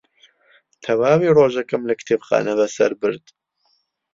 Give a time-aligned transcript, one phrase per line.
[0.83, 3.25] تەواوی ڕۆژەکەم لە کتێبخانە بەسەر برد.